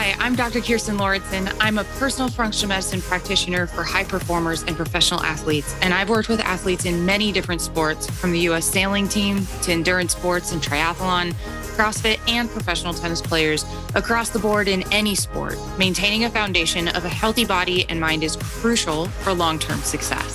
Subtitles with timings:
[0.00, 0.60] Hi, I'm Dr.
[0.60, 1.54] Kirstin Lauritsen.
[1.60, 5.76] I'm a personal functional medicine practitioner for high performers and professional athletes.
[5.82, 8.64] And I've worked with athletes in many different sports, from the U.S.
[8.64, 11.34] sailing team to endurance sports and triathlon,
[11.76, 15.58] CrossFit, and professional tennis players across the board in any sport.
[15.76, 20.34] Maintaining a foundation of a healthy body and mind is crucial for long term success.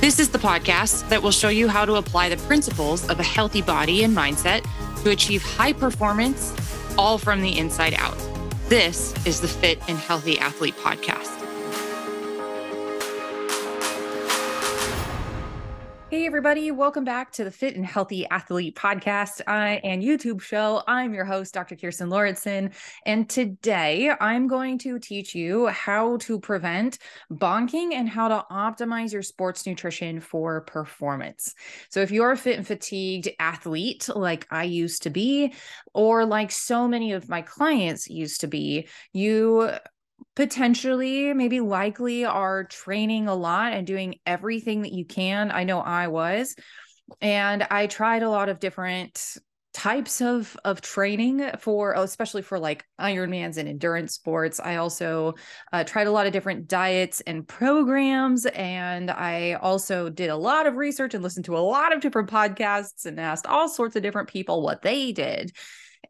[0.00, 3.22] This is the podcast that will show you how to apply the principles of a
[3.22, 4.66] healthy body and mindset
[5.04, 6.52] to achieve high performance,
[6.98, 8.33] all from the inside out.
[8.74, 11.43] This is the Fit and Healthy Athlete Podcast.
[16.34, 20.82] Everybody, welcome back to the Fit and Healthy Athlete podcast uh, and YouTube show.
[20.88, 21.76] I'm your host, Dr.
[21.76, 22.72] Kirstin Lauritsen.
[23.06, 26.98] And today I'm going to teach you how to prevent
[27.30, 31.54] bonking and how to optimize your sports nutrition for performance.
[31.88, 35.54] So, if you're a fit and fatigued athlete like I used to be,
[35.94, 39.70] or like so many of my clients used to be, you
[40.36, 45.50] potentially maybe likely are training a lot and doing everything that you can.
[45.50, 46.56] I know i was
[47.20, 49.36] and i tried a lot of different
[49.74, 54.60] types of of training for especially for like ironmans and endurance sports.
[54.60, 55.34] I also
[55.72, 60.68] uh, tried a lot of different diets and programs and i also did a lot
[60.68, 64.02] of research and listened to a lot of different podcasts and asked all sorts of
[64.02, 65.52] different people what they did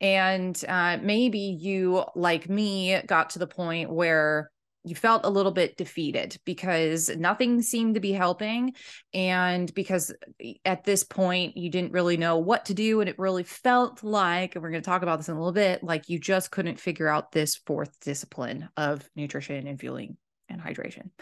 [0.04, 4.50] and uh, maybe you, like me, got to the point where
[4.84, 8.74] you felt a little bit defeated because nothing seemed to be helping.
[9.14, 10.12] And because
[10.66, 13.00] at this point, you didn't really know what to do.
[13.00, 15.52] And it really felt like, and we're going to talk about this in a little
[15.52, 20.18] bit, like you just couldn't figure out this fourth discipline of nutrition and fueling
[20.50, 21.10] and hydration.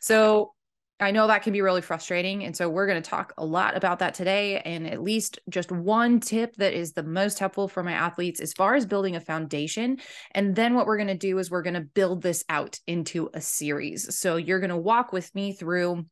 [0.00, 0.54] So,
[1.02, 2.44] I know that can be really frustrating.
[2.44, 4.60] And so we're going to talk a lot about that today.
[4.60, 8.52] And at least just one tip that is the most helpful for my athletes as
[8.52, 9.98] far as building a foundation.
[10.32, 13.30] And then what we're going to do is we're going to build this out into
[13.34, 14.18] a series.
[14.18, 16.06] So you're going to walk with me through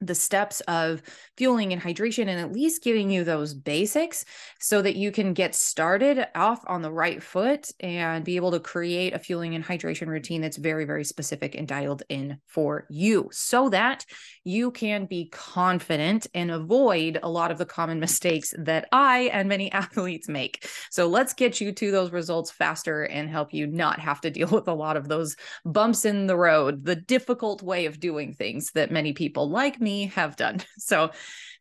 [0.00, 1.02] the steps of
[1.36, 4.24] fueling and hydration and at least giving you those basics
[4.60, 8.60] so that you can get started off on the right foot and be able to
[8.60, 13.28] create a fueling and hydration routine that's very very specific and dialed in for you
[13.32, 14.04] so that
[14.44, 19.48] you can be confident and avoid a lot of the common mistakes that I and
[19.48, 20.68] many athletes make.
[20.90, 24.48] So let's get you to those results faster and help you not have to deal
[24.52, 28.70] with a lot of those bumps in the road, the difficult way of doing things
[28.72, 30.60] that many people like me have done.
[30.78, 31.10] So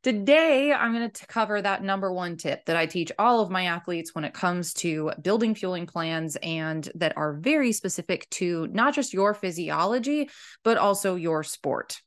[0.05, 3.65] Today, I'm going to cover that number one tip that I teach all of my
[3.65, 8.93] athletes when it comes to building fueling plans and that are very specific to not
[8.93, 10.29] just your physiology,
[10.63, 11.99] but also your sport.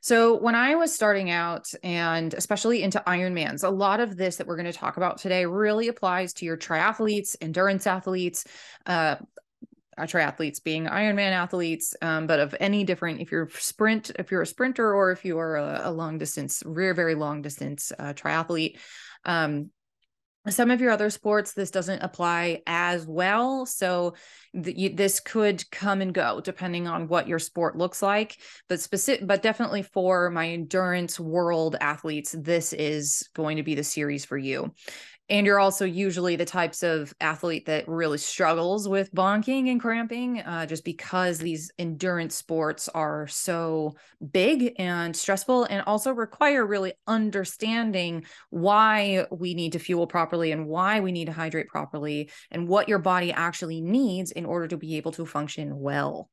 [0.00, 4.46] So, when I was starting out and especially into Ironmans, a lot of this that
[4.46, 8.46] we're going to talk about today really applies to your triathletes, endurance athletes,
[8.86, 9.16] uh,
[10.06, 14.46] triathletes being Ironman athletes, um, but of any different, if you're sprint, if you're a
[14.46, 18.78] sprinter or if you are a, a long distance, very, very long distance uh, triathlete,
[19.24, 19.70] um,
[20.48, 23.66] some of your other sports this doesn't apply as well.
[23.66, 24.14] So
[24.54, 28.38] th- you, this could come and go depending on what your sport looks like
[28.68, 33.84] but specific but definitely for my endurance world athletes this is going to be the
[33.84, 34.72] series for you
[35.30, 40.40] and you're also usually the types of athlete that really struggles with bonking and cramping
[40.40, 43.94] uh, just because these endurance sports are so
[44.32, 50.66] big and stressful and also require really understanding why we need to fuel properly and
[50.66, 54.76] why we need to hydrate properly and what your body actually needs in order to
[54.76, 56.30] be able to function well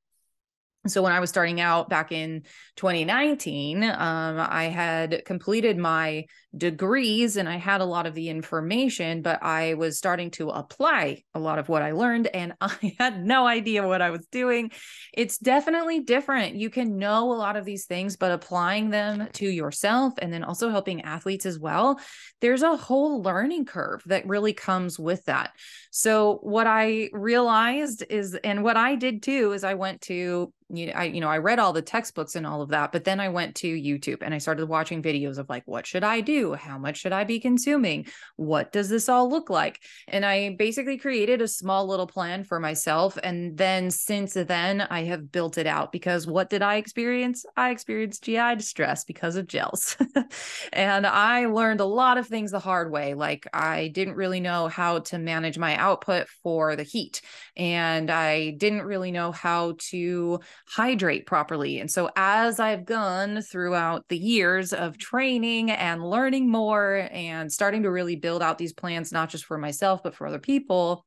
[0.88, 2.44] so when i was starting out back in
[2.76, 3.94] 2019 um,
[4.40, 6.26] i had completed my
[6.56, 11.22] degrees and i had a lot of the information but i was starting to apply
[11.34, 14.72] a lot of what i learned and i had no idea what i was doing.
[15.14, 16.56] It's definitely different.
[16.56, 20.44] You can know a lot of these things but applying them to yourself and then
[20.44, 22.00] also helping athletes as well
[22.42, 25.52] there's a whole learning curve that really comes with that.
[25.92, 30.88] So what i realized is and what i did too is i went to you
[30.88, 33.20] know, I you know I read all the textbooks and all of that, but then
[33.20, 36.54] I went to YouTube and I started watching videos of like what should I do?
[36.54, 38.08] How much should I be consuming?
[38.36, 39.80] What does this all look like?
[40.08, 45.04] And I basically created a small little plan for myself and then since then I
[45.04, 47.46] have built it out because what did I experience?
[47.56, 49.98] I experienced GI distress because of gels.
[50.74, 54.68] and I learned a lot of things the hard way like I didn't really know
[54.68, 57.22] how to manage my output for the heat
[57.56, 61.80] and I didn't really know how to hydrate properly.
[61.80, 65.00] And so, as I've gone throughout the years of mm-hmm.
[65.00, 69.58] training and learning more and starting to really build out these plans, not just for
[69.58, 71.06] myself, but for other people,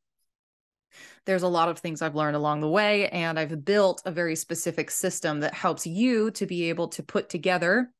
[1.27, 4.37] there's a lot of things I've learned along the way, and I've built a very
[4.37, 7.93] specific system that helps you to be able to put together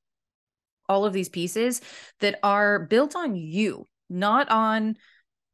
[0.89, 1.83] all of these pieces
[2.21, 4.97] that are built on you, not on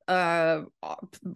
[0.08, 0.62] a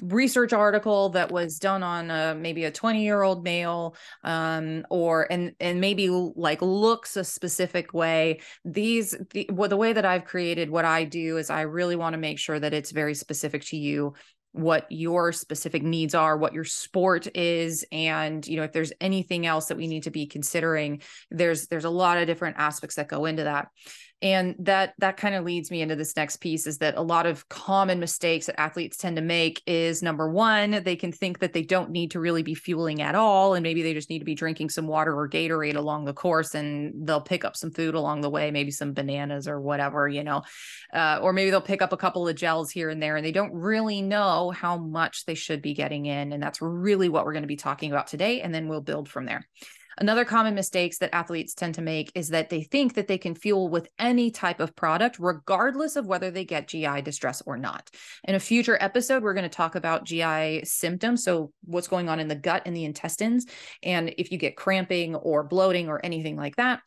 [0.03, 5.31] research article that was done on a, maybe a 20 year old male um, or
[5.31, 8.41] and and maybe like looks a specific way.
[8.65, 12.15] These the, well, the way that i've created what i do is i really want
[12.15, 14.15] to make sure that it's very specific to you
[14.53, 19.47] what your specific needs are what your sport is and you know if there's anything
[19.47, 23.09] else that we need to be considering there's there's a lot of different aspects that
[23.09, 23.69] go into that
[24.21, 27.25] and that that kind of leads me into this next piece is that a lot
[27.25, 31.53] of common mistakes that athletes tend to make is number one they can think that
[31.53, 34.25] they don't need to really be fueling at all and maybe they just need to
[34.25, 37.95] be drinking some water or gatorade along the course and they'll pick up some food
[37.95, 40.43] along the way maybe some bananas or whatever you know
[40.93, 43.33] uh, or maybe they'll pick up a couple of gels here and there and they
[43.33, 47.33] don't really know how much they should be getting in and that's really what we're
[47.33, 49.47] going to be talking about today and then we'll build from there
[50.01, 53.35] Another common mistakes that athletes tend to make is that they think that they can
[53.35, 57.91] fuel with any type of product, regardless of whether they get GI distress or not.
[58.25, 61.25] In a future episode, we're going to talk about GI symptoms.
[61.25, 63.47] So, what's going on in the gut and the intestines,
[63.83, 66.81] and if you get cramping or bloating or anything like that.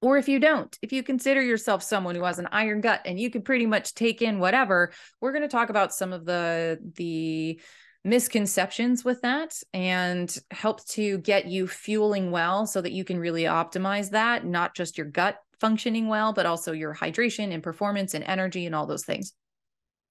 [0.00, 3.18] Or if you don't, if you consider yourself someone who has an iron gut and
[3.18, 6.78] you can pretty much take in whatever, we're going to talk about some of the
[6.94, 7.60] the
[8.08, 13.42] misconceptions with that and help to get you fueling well so that you can really
[13.42, 18.24] optimize that, not just your gut functioning well, but also your hydration and performance and
[18.24, 19.34] energy and all those things.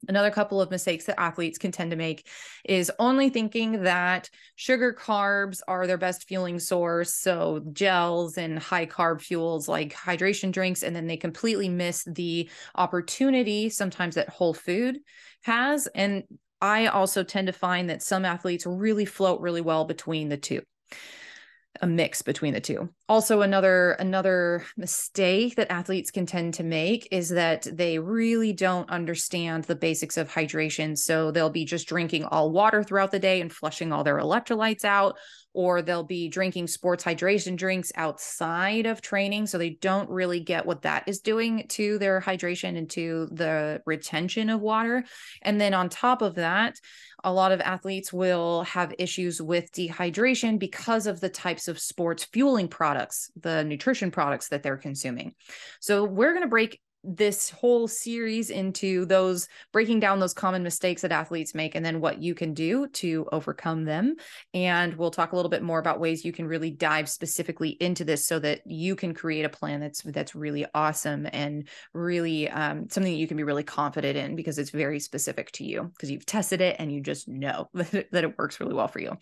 [0.08, 2.28] Another couple of mistakes that athletes can tend to make
[2.64, 7.16] is only thinking that sugar carbs are their best fueling source.
[7.16, 10.84] So, gels and high carb fuels like hydration drinks.
[10.84, 15.00] And then they completely miss the opportunity sometimes that whole food
[15.44, 15.88] has.
[15.88, 16.24] And
[16.62, 20.62] I also tend to find that some athletes really float really well between the two
[21.82, 22.90] a mix between the two.
[23.10, 28.90] Also another another mistake that athletes can tend to make is that they really don't
[28.90, 30.98] understand the basics of hydration.
[30.98, 34.86] So they'll be just drinking all water throughout the day and flushing all their electrolytes
[34.86, 35.18] out
[35.58, 39.48] or they'll be drinking sports hydration drinks outside of training.
[39.48, 43.82] So they don't really get what that is doing to their hydration and to the
[43.88, 45.04] retention of water.
[45.42, 46.80] And then on top of that,
[47.24, 52.26] a lot of athletes will have issues with dehydration because of the types of sports
[52.26, 55.34] fueling products, the nutrition products that they're consuming.
[55.80, 61.02] So we're going to break this whole series into those breaking down those common mistakes
[61.02, 64.16] that athletes make and then what you can do to overcome them.
[64.54, 68.04] And we'll talk a little bit more about ways you can really dive specifically into
[68.04, 72.90] this so that you can create a plan that's that's really awesome and really um,
[72.90, 76.12] something that you can be really confident in because it's very specific to you because
[76.12, 79.16] you've tested it and you just know that it works really well for you.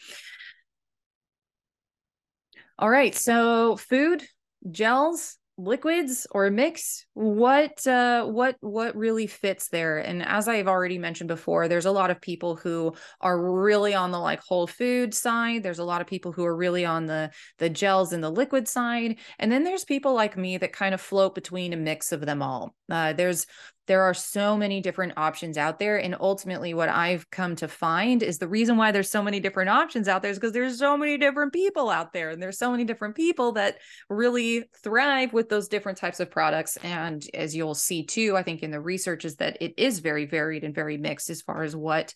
[2.79, 4.23] All right so food
[4.71, 9.99] gels liquids or a mix what uh what what really fits there?
[9.99, 14.11] And as i've already mentioned before there's a lot of people who are really on
[14.11, 15.63] the like whole food side.
[15.63, 18.67] There's a lot of people who are really on the the gels and the liquid
[18.67, 19.17] side.
[19.39, 22.41] And then there's people like me that kind of float between a mix of them
[22.41, 22.75] all.
[22.91, 23.45] Uh, there's
[23.87, 28.23] there are so many different options out there and ultimately what i've come to find
[28.23, 30.97] is the reason why there's so many different options out there is because there's so
[30.97, 33.77] many different people out there and there's so many different people that
[34.09, 38.63] really thrive with those different types of products and as you'll see too i think
[38.63, 41.75] in the research is that it is very varied and very mixed as far as
[41.75, 42.13] what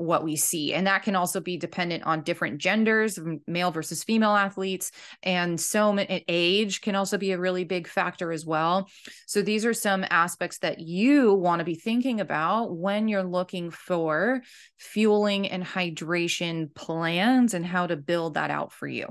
[0.00, 0.74] what we see.
[0.74, 4.90] And that can also be dependent on different genders, male versus female athletes.
[5.22, 5.96] And so
[6.28, 8.88] age can also be a really big factor as well.
[9.26, 13.70] So these are some aspects that you want to be thinking about when you're looking
[13.70, 14.42] for
[14.76, 19.06] fueling and hydration plans and how to build that out for you.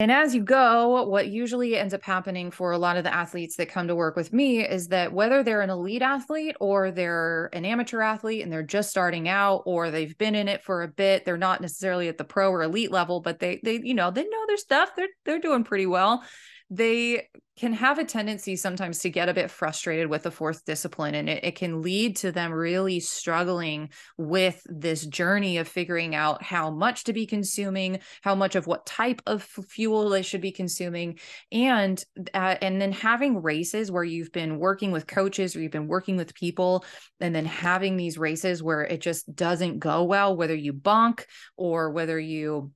[0.00, 3.56] And as you go, what usually ends up happening for a lot of the athletes
[3.56, 7.50] that come to work with me is that whether they're an elite athlete or they're
[7.52, 10.88] an amateur athlete and they're just starting out or they've been in it for a
[10.88, 14.10] bit, they're not necessarily at the pro or elite level, but they they you know,
[14.10, 14.96] they know their stuff.
[14.96, 16.24] They're they're doing pretty well
[16.70, 17.28] they
[17.60, 21.28] can have a tendency sometimes to get a bit frustrated with the fourth discipline and
[21.28, 26.70] it, it, can lead to them really struggling with this journey of figuring out how
[26.70, 31.18] much to be consuming how much of what type of fuel they should be consuming
[31.52, 35.88] and uh, and then having races where you've been working with coaches or you've been
[35.88, 36.84] working with people
[37.20, 41.24] and then having these races where it just doesn't go well whether you bonk
[41.56, 42.70] or whether you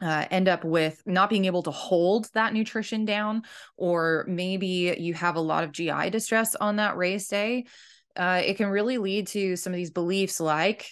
[0.00, 3.42] uh, end up with not being able to hold that nutrition down,
[3.76, 7.64] or maybe you have a lot of GI distress on that race day,
[8.16, 10.88] uh, it can really lead to some of these beliefs like,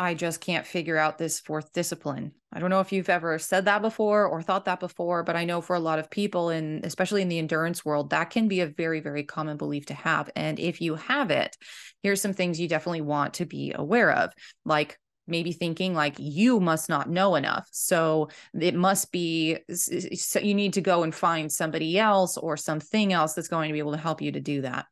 [0.00, 2.32] I just can't figure out this fourth discipline.
[2.52, 5.44] I don't know if you've ever said that before or thought that before, but I
[5.44, 8.60] know for a lot of people, and especially in the endurance world, that can be
[8.60, 10.30] a very, very common belief to have.
[10.36, 11.56] And if you have it,
[12.02, 14.32] here's some things you definitely want to be aware of,
[14.64, 14.98] like
[15.28, 17.68] maybe thinking like you must not know enough.
[17.70, 23.12] So it must be so you need to go and find somebody else or something
[23.12, 24.86] else that's going to be able to help you to do that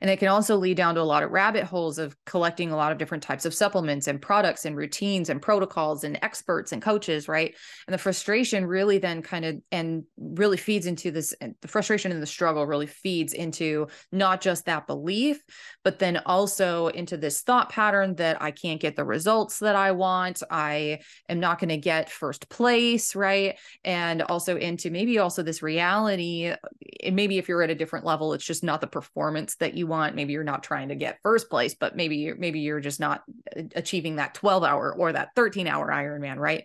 [0.00, 2.76] and it can also lead down to a lot of rabbit holes of collecting a
[2.76, 6.82] lot of different types of supplements and products and routines and protocols and experts and
[6.82, 7.54] coaches, right?
[7.86, 12.22] And the frustration really then kind of and really feeds into this the frustration and
[12.22, 15.42] the struggle really feeds into not just that belief,
[15.84, 19.92] but then also into this thought pattern that I can't get the results that I
[19.92, 20.42] want.
[20.50, 23.58] I am not going to get first place, right?
[23.84, 26.52] And also into maybe also this reality.
[27.10, 30.14] Maybe if you're at a different level, it's just not the performance that you want
[30.14, 33.22] maybe you're not trying to get first place but maybe you're maybe you're just not
[33.56, 36.64] uh, achieving that 12 hour or that 13 hour ironman right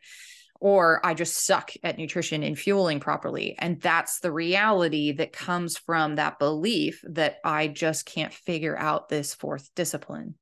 [0.61, 3.55] or I just suck at nutrition and fueling properly.
[3.59, 9.09] And that's the reality that comes from that belief that I just can't figure out
[9.09, 10.35] this fourth discipline.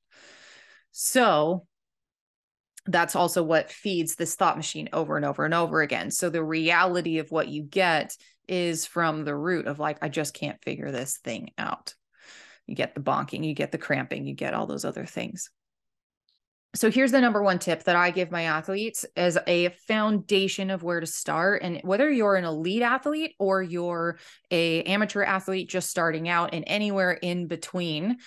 [0.91, 1.65] So
[2.85, 6.11] that's also what feeds this thought machine over and over and over again.
[6.11, 8.15] So the reality of what you get
[8.47, 11.93] is from the root of like, I just can't figure this thing out
[12.67, 15.49] you get the bonking, you get the cramping, you get all those other things.
[16.75, 20.81] So here's the number one tip that I give my athletes as a foundation of
[20.81, 24.17] where to start and whether you're an elite athlete or you're
[24.49, 28.17] a amateur athlete just starting out and anywhere in between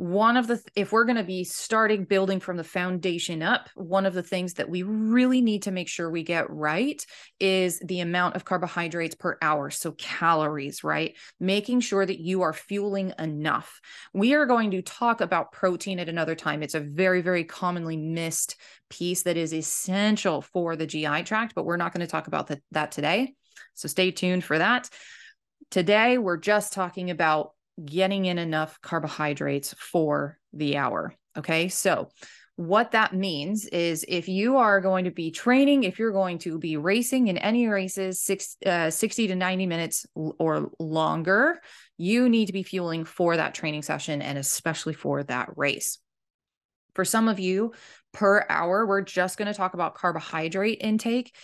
[0.00, 4.06] one of the if we're going to be starting building from the foundation up one
[4.06, 7.04] of the things that we really need to make sure we get right
[7.38, 11.18] is the amount of carbohydrates per hour so calories right?
[11.38, 13.78] Making sure that you are fueling enough.
[14.14, 16.62] We are going to talk about protein at another time.
[16.62, 18.56] It's a very very commonly missed
[18.88, 22.46] piece that is essential for the GI tract but we're not going to talk about
[22.46, 23.34] that, that today.
[23.74, 24.88] So stay tuned for that.
[25.70, 27.52] Today we're just talking about
[27.84, 31.14] getting in enough carbohydrates for the hour.
[31.36, 31.68] Okay.
[31.68, 32.10] So,
[32.56, 36.58] what that means is if you are going to be training, if you're going to
[36.58, 41.58] be racing in any races, six, uh, 60 to 90 minutes or longer,
[41.96, 45.98] you need to be fueling for that training session and especially for that race.
[46.94, 47.72] For some of you,
[48.12, 51.34] per hour, we're just going to talk about carbohydrate intake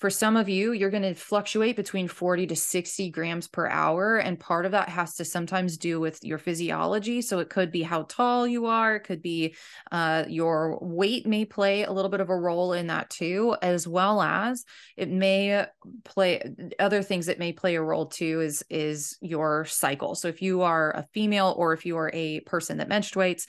[0.00, 4.16] for some of you, you're going to fluctuate between 40 to 60 grams per hour.
[4.16, 7.20] And part of that has to sometimes do with your physiology.
[7.20, 9.54] So it could be how tall you are, it could be
[9.92, 13.86] uh, your weight may play a little bit of a role in that too, as
[13.86, 14.64] well as
[14.96, 15.66] it may
[16.04, 20.14] play other things that may play a role too is, is your cycle.
[20.14, 23.46] So if you are a female or if you are a person that menstruates,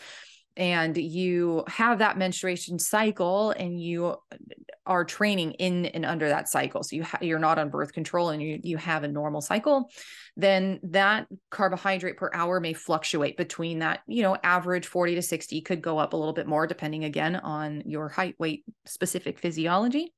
[0.57, 4.17] and you have that menstruation cycle and you
[4.91, 6.83] are training in and under that cycle.
[6.83, 9.89] So you ha- you're not on birth control and you you have a normal cycle
[10.37, 15.61] then that carbohydrate per hour may fluctuate between that you know average 40 to 60
[15.61, 20.13] could go up a little bit more depending again on your height weight specific physiology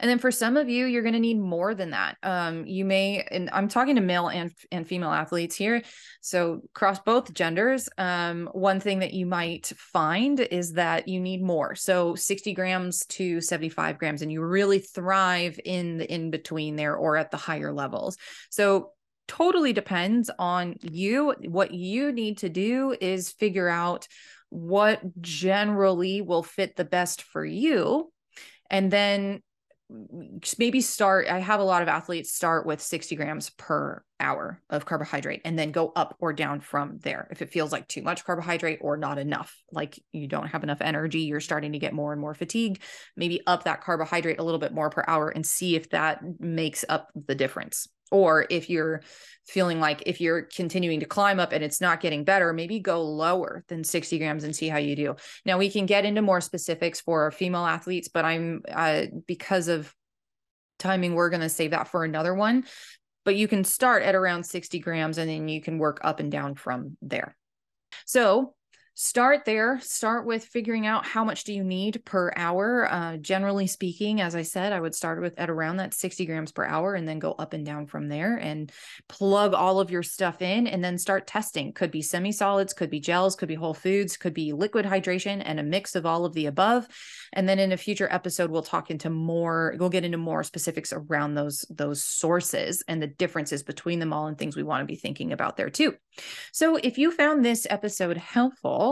[0.00, 2.16] and then for some of you, you're going to need more than that.
[2.22, 5.82] Um, you may, and I'm talking to male and, and female athletes here.
[6.20, 11.42] So cross both genders, um, one thing that you might find is that you need
[11.42, 11.74] more.
[11.74, 16.94] So 60 grams to 75 grams, and you really thrive in the in between there
[16.94, 18.16] or at the higher levels.
[18.50, 18.92] So
[19.26, 21.34] totally depends on you.
[21.46, 24.06] What you need to do is figure out
[24.50, 28.10] what generally will fit the best for you
[28.70, 29.42] and then
[30.58, 34.84] maybe start i have a lot of athletes start with 60 grams per hour of
[34.84, 37.28] carbohydrate and then go up or down from there.
[37.30, 40.80] If it feels like too much carbohydrate or not enough like you don't have enough
[40.80, 42.82] energy you're starting to get more and more fatigued
[43.16, 46.84] maybe up that carbohydrate a little bit more per hour and see if that makes
[46.88, 49.02] up the difference or if you're
[49.46, 53.02] feeling like if you're continuing to climb up and it's not getting better, maybe go
[53.02, 55.16] lower than 60 grams and see how you do.
[55.46, 59.94] Now, we can get into more specifics for female athletes, but I'm uh, because of
[60.78, 62.64] timing, we're going to save that for another one.
[63.24, 66.30] But you can start at around 60 grams and then you can work up and
[66.30, 67.36] down from there.
[68.04, 68.54] So,
[69.00, 72.90] start there start with figuring out how much do you need per hour.
[72.90, 76.50] Uh, generally speaking as i said i would start with at around that 60 grams
[76.50, 78.72] per hour and then go up and down from there and
[79.08, 81.72] plug all of your stuff in and then start testing.
[81.72, 85.42] Could be semi solids could be gels could be whole foods could be liquid hydration
[85.44, 86.88] and a mix of all of the above.
[87.32, 90.92] And then in a future episode we'll talk into more we'll get into more specifics
[90.92, 94.92] around those those sources and the differences between them all and things we want to
[94.92, 95.94] be thinking about there too.
[96.52, 98.87] So if you found this episode helpful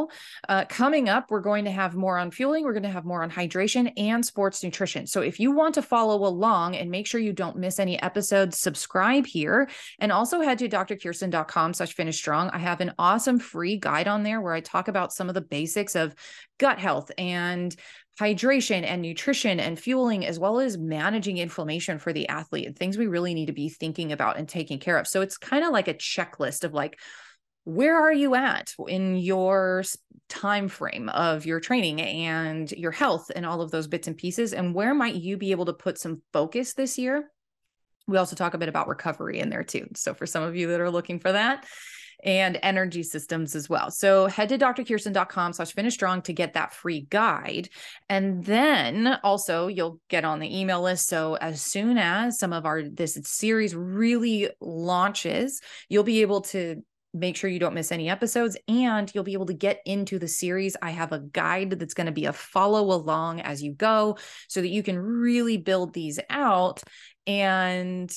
[0.48, 3.22] Uh, coming up, we're going to have more on fueling, we're going to have more
[3.22, 5.06] on hydration and sports nutrition.
[5.06, 8.58] So if you want to follow along and make sure you don't miss any episodes,
[8.58, 12.50] subscribe here and also head to drkirstin.com slash finish strong.
[12.50, 15.40] I have an awesome free guide on there where I talk about some of the
[15.40, 16.14] basics of
[16.58, 17.74] gut health and
[18.18, 22.96] hydration and nutrition and fueling, as well as managing inflammation for the athlete and things
[22.96, 25.06] we really need to be thinking about and taking care of.
[25.06, 26.98] So it's kind of like a checklist of like,
[27.66, 29.82] where are you at in your
[30.28, 34.52] time frame of your training and your health and all of those bits and pieces
[34.52, 37.28] and where might you be able to put some focus this year
[38.06, 40.68] we also talk a bit about recovery in there too so for some of you
[40.68, 41.66] that are looking for that
[42.24, 43.90] and energy systems as well.
[43.90, 47.68] So head to drkirstin.com slash finish strong to get that free guide.
[48.08, 51.08] And then also you'll get on the email list.
[51.08, 56.82] So as soon as some of our this series really launches, you'll be able to
[57.14, 60.28] make sure you don't miss any episodes and you'll be able to get into the
[60.28, 60.76] series.
[60.82, 64.60] I have a guide that's going to be a follow along as you go so
[64.60, 66.82] that you can really build these out
[67.26, 68.12] and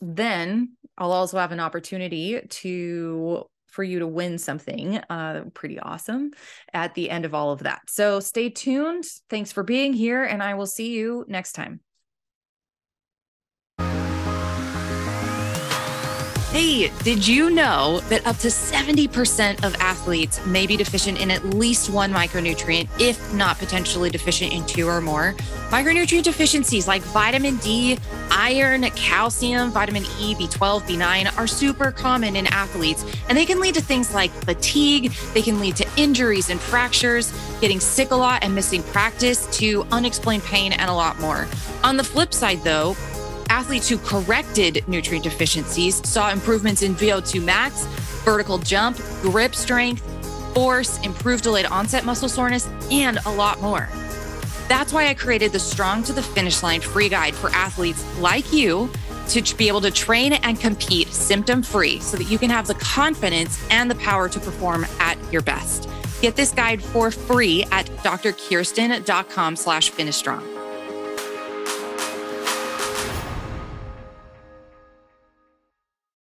[0.00, 6.30] then I'll also have an opportunity to for you to win something uh, pretty awesome
[6.72, 7.80] at the end of all of that.
[7.88, 9.04] So stay tuned.
[9.28, 11.80] Thanks for being here, and I will see you next time.
[16.54, 21.44] Hey, did you know that up to 70% of athletes may be deficient in at
[21.46, 25.34] least one micronutrient, if not potentially deficient in two or more?
[25.70, 27.98] Micronutrient deficiencies like vitamin D,
[28.30, 33.74] iron, calcium, vitamin E, B12, B9 are super common in athletes, and they can lead
[33.74, 38.44] to things like fatigue, they can lead to injuries and fractures, getting sick a lot
[38.44, 41.48] and missing practice, to unexplained pain, and a lot more.
[41.82, 42.94] On the flip side, though,
[43.54, 47.84] Athletes who corrected nutrient deficiencies saw improvements in VO2 max,
[48.24, 50.02] vertical jump, grip strength,
[50.54, 53.88] force, improved delayed onset muscle soreness, and a lot more.
[54.66, 58.52] That's why I created the Strong to the Finish Line free guide for athletes like
[58.52, 58.90] you
[59.28, 62.74] to be able to train and compete symptom free so that you can have the
[62.74, 65.88] confidence and the power to perform at your best.
[66.20, 70.53] Get this guide for free at drkirstin.com slash finish strong.